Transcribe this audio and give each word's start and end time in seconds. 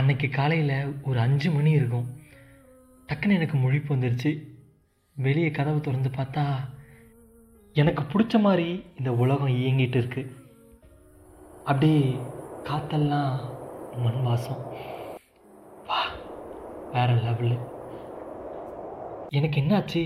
அன்னைக்கு 0.00 0.28
காலையில் 0.28 0.94
ஒரு 1.02 1.18
அஞ்சு 1.20 1.50
மணி 1.50 1.70
இருக்கும். 1.70 2.06
டக்குன்னு 3.08 3.36
எனக்கு 3.38 3.56
முழிப்பு 3.58 3.90
வந்துருச்சு. 3.94 4.30
வெளியே 5.16 5.50
கதவு 5.50 5.80
திறந்து 5.80 6.08
பார்த்தா 6.08 6.44
எனக்கு 7.74 8.02
பிடிச்ச 8.02 8.40
மாதிரி 8.40 8.84
இந்த 8.98 9.12
உலகம் 9.14 9.48
இயங்கிட்டு 9.48 9.96
இருக்கு. 9.96 10.22
அப்படியே 11.64 12.18
காத்தெல்லாம் 12.64 13.40
மண் 13.96 14.22
வாசம். 14.22 14.62
வா 15.86 16.00
வேற 16.92 17.12
லெவலு 17.14 17.58
எனக்கு 19.28 19.60
என்னாச்சு 19.60 20.02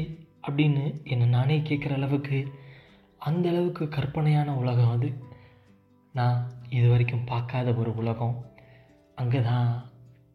அப்படின்னு 0.49 1.05
என்னை 1.05 1.27
நானே 1.27 1.59
கேட்குற 1.61 1.93
அளவுக்கு 1.93 2.39
அந்த 3.19 3.49
அளவுக்கு 3.49 3.89
கற்பனையான 3.89 4.55
உலகம் 4.55 4.91
அது. 4.91 5.13
நான் 6.13 6.51
இது 6.69 6.89
வரைக்கும் 6.89 7.25
பார்க்காத 7.25 7.73
ஒரு 7.73 7.97
உலகம். 7.97 8.53
அங்கே 9.19 9.41
தான் 9.43 9.69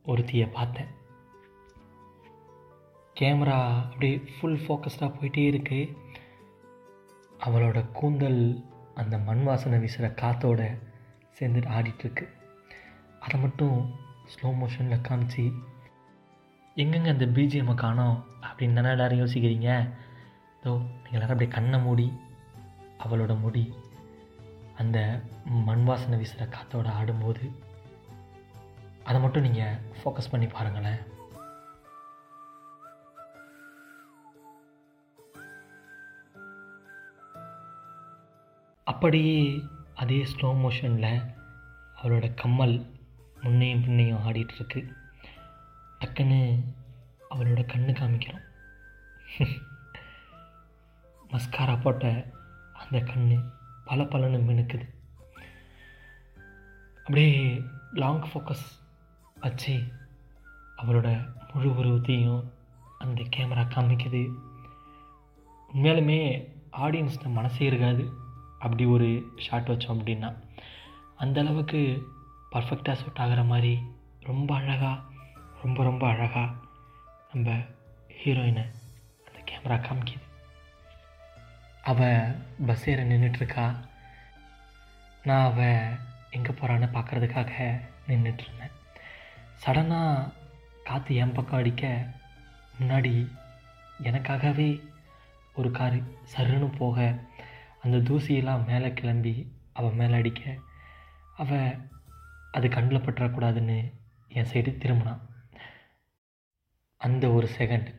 ஒருத்தியை 0.05 0.47
பார்த்தேன். 0.57 0.91
கேமரா 3.15 3.57
அப்படியே 3.83 4.15
ஃபுல் 4.33 4.59
ஃபோக்கஸ்டாக 4.63 5.09
போயிட்டே 5.15 5.43
இருக்கு. 5.51 5.79
அவளோட 7.45 7.79
கூந்தல் 7.91 8.41
அந்த 8.95 9.15
மண் 9.27 9.43
வாசனை 9.43 9.79
வீசுகிற 9.79 10.07
காற்றோட 10.21 10.61
சேர்ந்துட்டு 11.37 11.73
ஆடிட்டுருக்கு 11.77 12.25
அதை 13.19 13.37
மட்டும் 13.41 13.77
ஸ்லோ 14.31 14.49
மோஷனில் 14.61 15.05
காமிச்சு 15.07 15.43
எங்கெங்கே 16.75 17.09
அந்த 17.09 17.25
பிஜிஎம்மை 17.35 17.75
காணோம்? 17.75 18.17
அப்படின்னு 18.47 18.77
தானே 18.77 18.89
எல்லோரும் 18.89 19.21
யோசிக்கிறீங்க? 19.23 19.69
ஸோ 20.63 20.69
நீங்கள் 21.03 21.17
எல்லோரும் 21.17 21.35
அப்படியே 21.35 21.51
கண்ணை 21.57 21.79
மூடி 21.79 22.07
அவளோட 23.03 23.33
முடி 23.39 23.63
அந்த 24.77 24.97
மண் 25.67 25.83
வாசனை 25.83 26.17
வீசுகிற 26.17 26.45
காற்றோட 26.55 26.87
ஆடும்போது 26.99 27.43
அதை 29.03 29.21
மட்டும் 29.21 29.41
நீங்கள் 29.41 29.79
ஃபோக்கஸ் 30.03 30.29
பண்ணி 30.31 30.47
பாருங்களேன். 30.47 31.17
அப்படியே 38.83 39.63
அதே 39.95 40.23
ஸ்லோ 40.23 40.49
மோஷனில் 40.63 41.35
அவளோட 42.01 42.33
கம்மல் 42.33 42.97
முன்னையும் 43.43 43.83
பின்னையும் 43.83 44.23
ஆடிட்டுருக்கு 44.25 44.95
டக்குன்னு 45.99 46.63
அவளோட 47.29 47.61
கண்ணு 47.73 47.95
காமிக்கிறோம். 48.01 48.47
மஸ்காரா 51.27 51.81
போட்ட 51.81 52.31
அந்த 52.73 52.97
கண்ணு 52.97 53.51
பல 53.85 54.03
பலன்னு 54.03 54.41
மினுக்குது. 54.49 54.89
அப்படியே 56.97 57.61
லாங் 57.93 58.23
ஃபோக்கஸ் 58.33 58.78
வச்சு 59.39 59.83
அவளோட 60.77 61.29
முழு 61.53 61.75
உருவத்தையும் 61.75 62.53
அந்த 62.99 63.21
கேமரா 63.21 63.63
காமிக்குது. 63.65 64.21
உண்மையாலுமே 65.73 66.19
ஆடியன்ஸ்க்கு 66.71 67.31
மனசே 67.31 67.65
இருக்காது. 67.65 68.09
அப்படி 68.59 68.85
ஒரு 68.85 69.33
ஷாட் 69.37 69.67
வச்சோம் 69.67 69.97
அப்படின்னா. 69.97 70.29
அந்த 71.15 71.41
அளவுக்கு 71.41 72.07
பர்ஃபெக்டாக 72.51 72.97
ஷூட் 73.01 73.19
ஆகிற 73.19 73.43
மாதிரி 73.43 73.79
ரொம்ப 74.19 74.55
அழகாக 74.55 75.01
ரொம்ப 75.63 75.83
ரொம்ப 75.83 76.07
அழகாக 76.07 76.53
நம்ம 77.33 77.57
ஹீரோயினை 78.23 78.65
அந்த 79.27 79.39
கேமரா 79.51 79.77
காமிக்குது. 79.79 80.25
அவள் 81.83 82.35
பஸ் 82.65 82.89
ஏற 82.89 83.03
நின்றுட்டுருக்கா 83.03 83.75
நான் 85.23 85.51
அவள் 85.51 85.97
எங்கே 86.29 86.49
போகிறான்னு 86.49 86.89
பார்க்குறதுக்காக 86.97 87.81
நின்றுட்டுருந்தேன் 88.07 88.77
சடனாக 89.65 90.31
காற்று 90.83 91.15
என் 91.15 91.31
பக்கம் 91.31 91.59
அடிக்க 91.59 92.07
முன்னாடி 92.79 93.31
எனக்காகவே 94.03 94.81
ஒரு 95.55 95.71
காரு 95.71 96.03
சருன்னு 96.35 96.77
போக 96.77 97.19
அந்த 97.81 97.97
தூசியெல்லாம் 97.97 98.65
மேலே 98.65 98.93
கிளம்பி 98.93 99.33
அவள் 99.73 99.93
மேலே 99.93 100.13
அடிக்க. 100.13 100.55
அவள் 101.35 101.77
அது 102.51 102.69
கண்ணில் 102.69 103.01
பற்றக்கூடாதுன்னு 103.01 103.93
என் 104.27 104.49
சைடு 104.53 104.71
திரும்பினான். 104.81 105.21
அந்த 106.97 107.29
ஒரு 107.29 107.49
செகண்ட் 107.57 107.89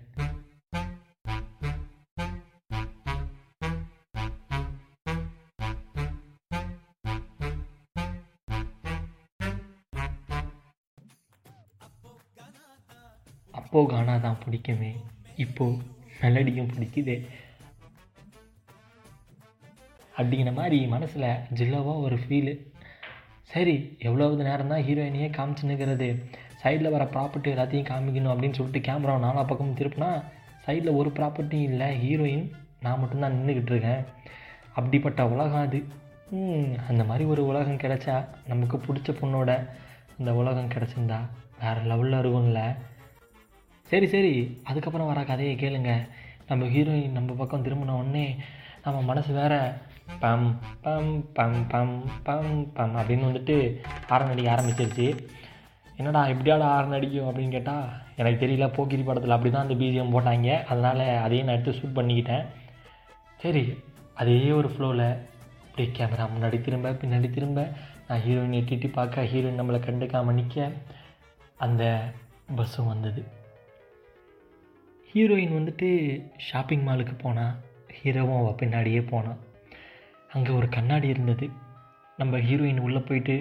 அப்போ 13.72 13.86
கானா 13.86 14.14
தான் 14.16 14.38
பிடிக்குமே. 14.44 14.88
இப்போ 15.36 15.64
மெலடியும் 16.20 16.70
பிடிக்குது. 16.72 17.14
அப்படிங்கிற 20.16 20.52
மாதிரி 20.54 20.78
மனசில் 20.86 21.26
ஜில்லவாக 21.58 22.02
ஒரு 22.06 22.16
ஃபீலு 22.22 22.54
சரி 23.42 23.74
எவ்வளவு 23.98 24.48
நேரம் 24.48 24.72
தான் 24.72 24.82
ஹீரோயினையே 24.88 25.28
காமிச்சுன்னுக்கிறது 25.36 26.08
சைடில் 26.62 26.90
வர 26.90 27.04
ப்ராப்பர்ட்டி 27.04 27.54
எல்லாத்தையும் 27.54 27.88
காமிக்கணும் 27.90 28.32
அப்படின்னு 28.32 28.58
சொல்லிட்டு 28.58 28.84
கேமராவை 28.88 29.22
நாலா 29.26 29.46
பக்கமும் 29.46 29.78
திருப்பினா 29.80 30.10
சைடில் 30.66 30.96
ஒரு 30.96 31.10
ப்ராப்பர்ட்டியும் 31.10 31.70
இல்லை 31.70 31.88
ஹீரோயின் 32.04 32.44
நான் 32.80 33.00
மட்டும்தான் 33.00 33.36
நின்றுக்கிட்டு 33.38 33.74
இருக்கேன். 33.74 34.04
அப்படிப்பட்ட 34.72 35.28
உலகம் 35.28 35.66
அது. 35.66 35.80
அந்த 36.88 37.04
மாதிரி 37.04 37.24
ஒரு 37.24 37.46
உலகம் 37.46 37.82
கிடைச்சா 37.84 38.24
நமக்கு 38.46 38.76
பிடிச்ச 38.78 39.18
பொண்ணோட 39.22 39.52
அந்த 40.18 40.32
உலகம் 40.34 40.72
கிடச்சிருந்தா 40.76 41.20
வேறு 41.60 41.80
லெவலில் 41.90 42.22
இருக்கும்ல 42.22 42.62
சரி 43.90 44.06
சரி. 44.14 44.34
அதுக்கப்புறம் 44.70 45.08
வர 45.10 45.20
கதையை 45.28 45.54
கேளுங்க. 45.56 45.92
நம்ம 46.48 46.66
ஹீரோயின் 46.74 47.16
நம்ம 47.16 47.32
பக்கம் 47.40 47.64
திரும்பின 47.64 47.94
உடனே 48.00 48.26
நம்ம 48.84 48.98
மனசு 49.08 49.30
வேற 49.38 49.54
பம் 50.22 50.46
பம் 50.84 51.10
பம் 51.36 51.58
பம் 51.72 51.96
பம் 52.26 52.54
பம் 52.76 52.94
அப்படின்னு 53.00 53.28
வந்துட்டு 53.28 53.56
ஹாரன் 54.10 54.32
அடிக்க 54.32 54.54
ஆரம்பிச்சிருச்சு. 54.54 55.06
என்னடா 55.96 56.20
எப்படியாடா 56.26 56.68
ஹாரன் 56.74 56.96
அடிக்கும் 56.98 57.28
அப்படின்னு 57.28 57.56
கேட்டால் 57.56 57.88
எனக்கு 58.16 58.38
தெரியல 58.44 58.68
போக்கிரி 58.76 59.02
படத்தில் 59.02 59.34
அப்படி 59.36 59.52
தான் 59.54 59.66
அந்த 59.66 59.76
பிஜிஎம் 59.82 60.14
போட்டாங்க. 60.14 60.50
அதனால் 60.72 61.02
அதையும் 61.24 61.46
நான் 61.46 61.56
எடுத்து 61.56 61.78
ஷூட் 61.80 61.98
பண்ணிக்கிட்டேன். 61.98 62.46
சரி 63.44 63.64
அதே 64.14 64.38
ஒரு 64.60 64.70
ஃப்ளோவில் 64.72 65.06
அப்படியே 65.66 65.90
கேமரா 65.98 66.26
முன்னாடி 66.36 66.60
திரும்ப 66.60 66.96
பின்னாடி 67.02 67.30
திரும்ப. 67.30 67.68
நான் 68.08 68.24
ஹீரோயினை 68.26 68.60
எட்டிட்டு 68.62 68.88
பார்க்க 68.92 69.30
ஹீரோயின் 69.32 69.60
நம்மளை 69.62 69.82
கண்டுக்காம 69.88 70.32
நிற்க 70.38 70.70
அந்த 71.66 71.84
பஸ்ஸும் 72.56 72.90
வந்தது. 72.94 73.22
ஹீரோயின் 75.12 75.56
வந்துட்டு 75.56 75.88
ஷாப்பிங் 76.48 76.86
மாலுக்கு 76.86 77.14
போனால் 77.18 77.56
ஹீரோவும் 77.96 78.40
அவள் 78.40 78.58
பின்னாடியே 78.60 79.00
போனான் 79.08 79.40
அங்கே 80.34 80.50
ஒரு 80.50 80.68
கண்ணாடி 80.68 81.08
இருந்தது. 81.08 81.46
நம்ம 82.18 82.38
ஹீரோயின் 82.38 82.84
உள்ளே 82.86 83.00
போயிட்டு 83.08 83.34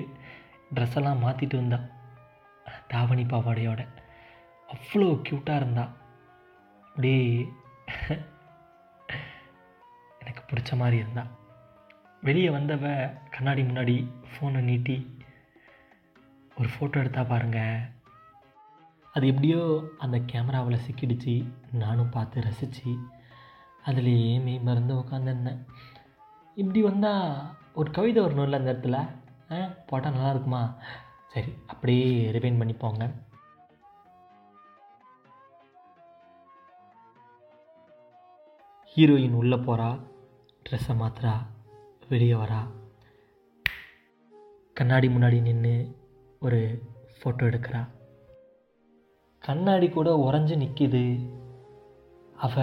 ட்ரெஸ்ஸெல்லாம் 0.75 1.21
மாற்றிட்டு 1.25 1.55
வந்தா. 1.55 1.79
தாவணி 2.87 3.23
பாவாடையோட. 3.23 3.81
அவ்வளோ 4.69 5.09
க்யூட்டாக 5.25 5.59
இருந்தா. 5.61 5.85
அப்படியே 6.85 7.21
எனக்கு 10.19 10.43
பிடிச்ச 10.49 10.71
மாதிரி 10.75 10.97
இருந்தா. 10.97 11.25
வெளியே 12.21 12.49
வந்தவ 12.49 12.85
கண்ணாடி 13.29 13.61
முன்னாடி 13.61 13.95
ஃபோனை 14.31 14.61
நீட்டி 14.61 14.97
ஒரு 16.57 16.69
ஃபோட்டோ 16.73 16.97
எடுத்தா 17.03 17.23
பாருங்கள் 17.23 17.98
அது 19.19 19.29
எப்படியோ 19.31 19.61
அந்த 19.97 20.17
கேமராவில் 20.31 20.83
சிக்கிடுச்சு. 20.83 21.33
நானும் 21.81 22.11
பார்த்து 22.13 22.43
ரசித்து 22.45 22.91
அதுலேயே 23.85 24.29
மெய் 24.43 24.61
மறந்து 24.67 24.93
உட்காந்துருந்தேன் 24.93 25.59
இப்படி 26.55 26.81
வந்தால் 26.81 27.25
ஒரு 27.73 27.89
கவிதை 27.91 28.23
வரணும்ல 28.23 28.59
அந்த 28.59 28.73
இடத்துல? 28.73 28.97
ஆ 29.51 29.59
போட்டால் 29.89 30.15
நல்லா 30.15 30.29
இருக்குமா? 30.29 30.61
சரி 31.33 31.51
அப்படியே 31.67 32.31
ரிவைன் 32.37 32.61
பண்ணிப்போங்க 32.61 33.09
ஹீரோயின் 38.95 39.37
உள்ளே 39.41 39.59
போகிறா 39.67 39.91
ட்ரெஸ்ஸை 40.65 40.97
மாத்துறா 41.03 41.35
வெளியே 42.09 42.33
வரா. 42.33 42.63
கண்ணாடி 44.73 45.07
முன்னாடி 45.07 45.39
நின்று 45.41 45.77
ஒரு 46.39 46.59
ஃபோட்டோ 47.19 47.43
எடுக்கிறா. 47.51 47.81
கண்ணாடி 49.49 49.89
கூட 49.89 50.15
உறைஞ்சி 50.15 50.55
நிற்கிது 50.55 51.31
அவ 52.35 52.55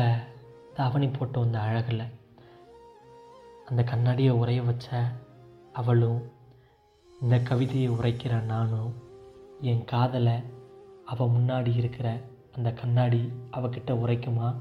தாவணி 0.74 1.08
போட்டு 1.08 1.40
வந்த 1.40 1.58
அழகில். 1.58 2.12
அந்த 3.66 3.82
கண்ணாடியை 3.82 4.32
உரைய 4.32 4.64
வச்ச 4.64 5.02
அவளும் 5.72 6.30
இந்த 7.20 7.38
கவிதையை 7.38 7.90
உரைக்கிற 7.90 8.44
நானும் 8.44 8.92
என் 9.60 9.84
காதலை 9.84 10.36
அவள் 11.04 11.28
முன்னாடி 11.28 11.76
இருக்கிற 11.76 12.20
அந்த 12.54 12.72
கண்ணாடி 12.72 13.32
அவகிட்ட 13.50 13.92
உரைக்குமா? 13.92 14.54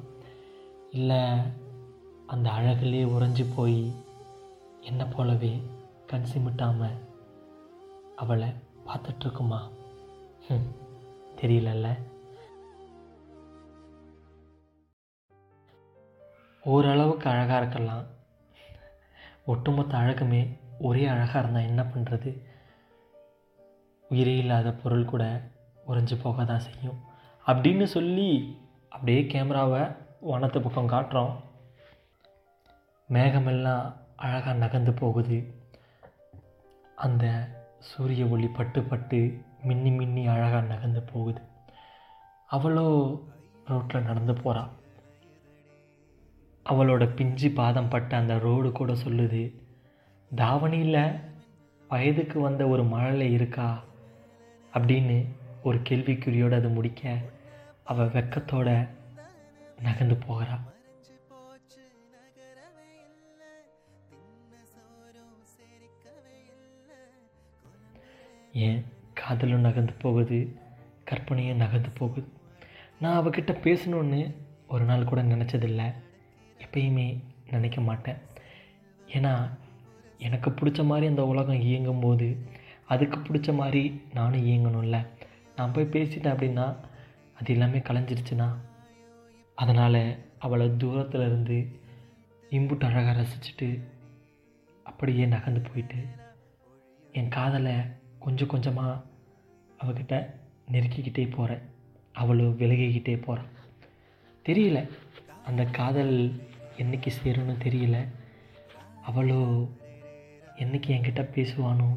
இல்லை 0.92 1.22
அந்த 2.28 2.50
அழகிலே 2.50 3.04
உறைஞ்சி 3.06 3.46
போய் 3.56 3.94
என்னை 4.82 5.06
போலவே 5.06 5.62
கண் 6.08 6.28
சிமிட்டாமல் 6.34 6.98
அவளை 8.16 8.50
பார்த்துட்ருக்குமா 8.86 9.62
ம் 10.50 10.68
தெரியலல்ல. 11.42 11.88
ஓரளவுக்கு 16.74 17.30
அழகாக 17.30 17.58
இருக்கலாம். 17.58 18.06
ஒட்டுமொத்த 19.46 19.98
அழகுமே 19.98 20.40
ஒரே 20.80 21.06
அழகாக 21.06 21.40
இருந்தால் 21.40 21.68
என்ன 21.72 21.82
பண்ணுறது 21.82 22.32
உயிரே 24.10 24.38
இல்லாத 24.38 24.72
பொருள் 24.72 25.06
கூட 25.06 25.42
உறைஞ்சி 25.88 26.16
போக 26.22 26.46
தான் 26.46 26.66
செய்யும். 26.68 27.00
அப்படின்னு 27.46 27.84
சொல்லி 27.84 28.30
அப்படியே 28.90 29.22
கேமராவை 29.26 29.82
வனத்து 30.22 30.62
பக்கம் 30.62 30.90
காட்டுறோம். 30.90 31.34
மேகமெல்லாம் 33.10 33.94
அழகாக 34.16 34.54
நகர்ந்து 34.54 34.94
போகுது. 34.94 35.38
அந்த 36.96 37.26
சூரிய 37.80 38.26
ஒளி 38.26 38.48
பட்டு 38.48 38.82
பட்டு 38.84 39.20
மின்னி 39.64 39.92
மின்னி 39.92 40.28
அழகாக 40.28 40.66
நகர்ந்து 40.74 41.04
போகுது. 41.14 41.42
அவ்வளோ 42.52 42.88
ரோட்டில் 43.66 44.08
நடந்து 44.10 44.34
போகிறாள் 44.34 44.72
அவளோட 46.70 47.16
பிஞ்சு 47.16 47.50
பாதம் 47.50 47.90
பட்ட 47.90 48.18
அந்த 48.18 48.40
ரோடு 48.40 48.72
கூட 48.72 48.94
சொல்லுது 48.94 49.42
தாவணியில் 50.36 51.20
வயதுக்கு 51.88 52.40
வந்த 52.40 52.68
ஒரு 52.68 52.84
மழலை 52.84 53.34
இருக்கா? 53.34 53.84
அப்படின்னு 54.74 55.26
ஒரு 55.64 55.78
கேள்விக்குறியோடு 55.78 56.54
அது 56.54 56.70
முடிக்க 56.70 57.18
அவள் 57.84 58.08
வெக்கத்தோட 58.08 58.88
நகர்ந்து 59.82 60.16
போகிறா 60.16 60.60
ஏன் 68.54 68.86
காதலும் 69.14 69.60
நகர்ந்து 69.60 69.94
போகுது 69.94 70.56
கற்பனையும் 71.04 71.58
நகர்ந்து 71.58 71.90
போகுது. 71.90 72.28
நான் 73.00 73.26
அவகிட்ட 73.26 73.54
பேசணுன்னு 73.64 74.36
ஒரு 74.68 74.86
நாள் 74.86 75.04
கூட 75.04 75.24
நினச்சதில்ல. 75.24 75.94
எப்பயுமே 76.76 77.10
நினைக்க 77.50 77.82
மாட்டேன். 77.82 78.18
ஏன்னா 79.08 79.32
எனக்கு 80.18 80.50
பிடிச்ச 80.50 80.82
மாதிரி 80.86 81.06
அந்த 81.08 81.24
உலகம் 81.26 81.62
இயங்கும் 81.62 82.00
போது 82.00 82.28
அதுக்கு 82.86 83.18
பிடிச்ச 83.20 83.50
மாதிரி 83.56 83.84
நானும் 84.14 84.46
இயங்கணும்ல. 84.46 84.98
நான் 85.56 85.72
போய் 85.72 85.94
பேசிட்டேன் 85.94 86.34
அப்படின்னா 86.34 86.66
அது 87.40 87.54
எல்லாமே 87.54 87.80
கலைஞ்சிருச்சுன்னா 87.90 88.48
அதனால் 89.58 90.02
அவளை 90.40 90.68
தூரத்தில் 90.78 91.26
இருந்து 91.26 91.58
இம்புட்டு 92.52 92.88
அழகாக 92.90 93.16
ரசிச்சுட்டு 93.22 93.70
அப்படியே 94.84 95.26
நகர்ந்து 95.26 95.62
போயிட்டு 95.70 96.02
என் 97.12 97.34
காதலை 97.38 97.76
கொஞ்சம் 98.20 98.52
கொஞ்சமாக 98.56 99.04
அவகிட்ட 99.80 100.16
நெருக்கிக்கிட்டே 100.72 101.26
போகிறேன் 101.36 101.64
அவளும் 102.14 102.60
விலகிக்கிட்டே 102.60 103.16
போகிறான் 103.22 103.54
தெரியல 104.46 104.80
அந்த 105.46 105.64
காதல் 105.80 106.16
என்னைக்கு 106.82 107.12
சேரும்னு 107.18 107.56
தெரியல. 107.66 107.98
அவளோ 109.02 109.42
என்னைக்கு 110.64 110.90
என்கிட்ட 110.96 111.24
பேசுவானோ 111.36 111.90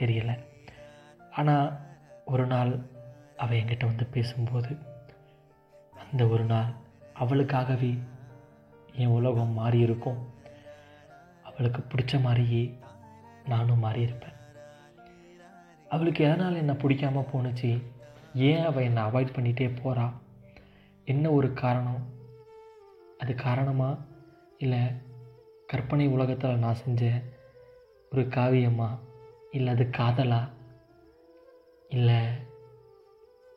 தெரியல. 0.00 0.32
ஆனால் 1.30 1.68
ஒரு 2.24 2.46
நாள் 2.46 2.72
அவள் 3.36 3.58
என்கிட்ட 3.60 3.84
வந்து 3.84 4.06
பேசும்போது 4.06 4.72
அந்த 5.92 6.22
ஒரு 6.26 6.44
நாள் 6.44 6.70
அவளுக்காகவே 7.14 7.92
என் 8.92 9.14
உலகம் 9.18 9.56
மாறி 9.60 9.78
இருக்கும் 9.78 10.20
அவளுக்கு 11.42 11.80
பிடிச்ச 11.92 12.22
மாதிரியே 12.22 12.62
நானும் 13.48 13.84
மாறியிருப்பேன். 13.84 14.36
அவளுக்கு 15.88 16.20
எதனால் 16.24 16.60
என்னை 16.62 16.74
பிடிக்காம 16.74 17.24
போணுச்சு? 17.32 17.70
ஏன் 18.48 18.64
அவள் 18.64 18.84
என்னை 18.84 19.02
அவாய்ட் 19.02 19.36
பண்ணிகிட்டே 19.36 19.68
போகிறா 19.82 20.06
என்ன 21.04 21.30
ஒரு 21.30 21.48
காரணம்? 21.52 22.02
அது 23.20 23.34
காரணமா? 23.34 23.98
இல்லை 24.58 24.78
கற்பனை 25.66 26.08
உலகத்தில் 26.08 26.58
நான் 26.58 26.74
செஞ்ச 26.74 27.22
ஒரு 28.12 28.22
காவியமா? 28.22 28.98
இல்லை 29.50 29.72
அது 29.72 29.84
காதலா? 29.84 30.48
இல்லை 31.88 32.26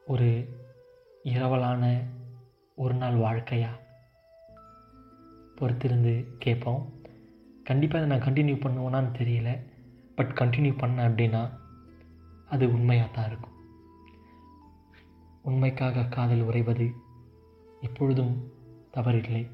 ஒரு 0.08 0.60
இரவலான 1.24 2.04
ஒரு 2.76 2.94
நாள் 2.94 3.14
வாழ்க்கையா? 3.14 3.70
பொறுத்திருந்து 5.56 6.26
கேட்போம். 6.40 7.02
கண்டிப்பாக 7.64 8.06
அதை 8.06 8.18
நான் 8.18 8.34
கண்டினியூ 8.34 8.56
பண்ணுவேனான்னு 8.56 9.22
தெரியல. 9.22 9.66
பட் 10.16 10.32
கண்டினியூ 10.36 10.74
பண்ணேன் 10.78 11.12
அப்படின்னா 11.12 11.50
அது 12.50 12.74
உண்மையாக 12.74 13.12
தான் 13.12 13.28
இருக்கும். 13.28 13.52
உண்மைக்காக 15.44 16.04
காதல் 16.04 16.42
உறைவது 16.42 16.92
எப்பொழுதும் 17.82 18.53
தவறில்லை. 18.94 19.48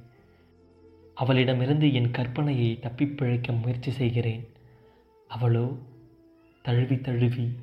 அவளிடமிருந்து 1.15 1.94
என் 1.94 2.12
கற்பனையை 2.12 2.80
தப்பிப்பிழைக்க 2.80 3.62
முயற்சி 3.62 3.91
செய்கிறேன். 3.91 4.47
அவளோ? 5.27 5.77
தழுவி 6.62 7.01
தழுவி 7.01 7.56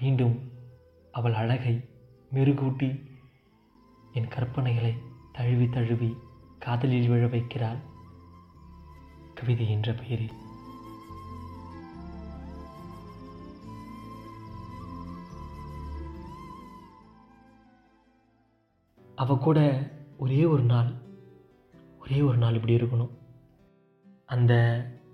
மீண்டும் 0.00 0.52
அவள் 1.12 1.32
அழகை 1.32 1.88
மெருகூட்டி 2.34 3.10
என் 4.12 4.28
கற்பனைகளை 4.28 4.98
தழுவி 5.32 5.68
தழுவி 5.68 6.16
காதலில் 6.58 7.08
விழ 7.08 7.26
வைக்கிறாள். 7.26 7.78
கவிதை 9.34 9.70
என்ற 9.70 9.92
பெயரில். 9.92 10.32
அவ 19.16 19.36
கூட 19.36 19.88
ஒரே 20.24 20.44
ஒரு 20.44 20.62
நாள் 20.62 20.90
ஒரே 22.00 22.20
ஒரு 22.20 22.38
நாள் 22.38 22.54
இப்படி 22.54 22.74
இருக்கணும். 22.74 23.10
அந்த 24.26 24.52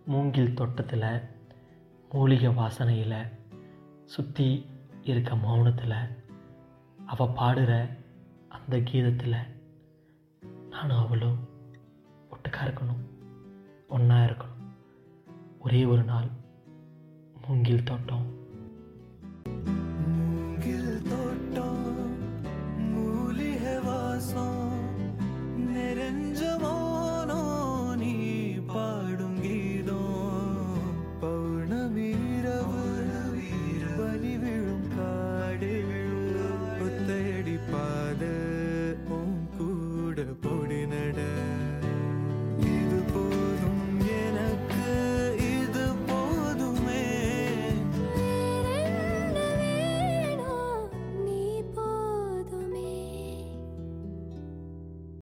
மூங்கில் 0.06 0.54
தோட்டத்தில் 0.54 1.06
மூலிகை 2.12 2.50
வாசனையில் 2.50 3.16
சுற்றி 4.04 4.66
இருக்க 5.02 5.34
மௌனத்தில் 5.34 5.96
அவள் 7.06 7.34
பாடுற 7.40 7.72
அந்த 8.48 8.78
கீதத்தில் 8.78 9.36
நானும் 10.70 11.02
அவளும் 11.04 11.38
ஒட்டுக்காக 12.30 12.68
இருக்கணும் 12.68 13.02
ஒன்றா 13.88 14.18
இருக்கணும். 14.24 14.62
ஒரே 15.58 15.84
ஒரு 15.84 16.02
நாள் 16.02 16.30
மூங்கில் 17.46 17.84
தோட்டம். 17.84 18.26